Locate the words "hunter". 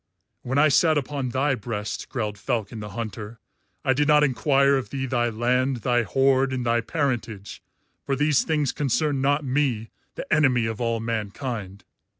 2.97-3.39